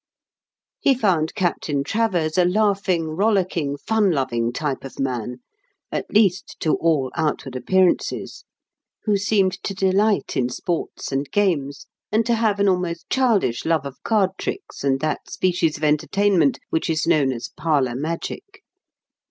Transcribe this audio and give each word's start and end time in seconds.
He 0.79 0.95
found 0.95 1.35
Captain 1.35 1.83
Travers 1.83 2.35
a 2.35 2.43
laughing, 2.43 3.09
rollicking, 3.09 3.77
fun 3.77 4.09
loving 4.09 4.51
type 4.51 4.83
of 4.83 4.99
man 4.99 5.41
at 5.91 6.09
least, 6.11 6.57
to 6.61 6.73
all 6.77 7.11
outward 7.15 7.55
appearances 7.55 8.43
who 9.03 9.15
seemed 9.15 9.61
to 9.61 9.75
delight 9.75 10.35
in 10.35 10.49
sports 10.49 11.11
and 11.11 11.29
games 11.29 11.85
and 12.11 12.25
to 12.25 12.33
have 12.33 12.59
an 12.59 12.67
almost 12.67 13.11
childish 13.11 13.63
love 13.63 13.85
of 13.85 14.01
card 14.01 14.31
tricks 14.39 14.83
and 14.83 15.01
that 15.01 15.29
species 15.29 15.77
of 15.77 15.83
entertainment 15.83 16.57
which 16.71 16.89
is 16.89 17.05
known 17.05 17.31
as 17.31 17.51
parlour 17.55 17.93
magic. 17.93 18.63